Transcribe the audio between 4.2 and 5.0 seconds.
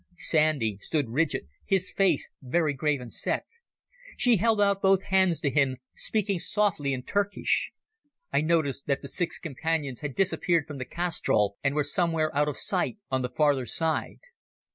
held out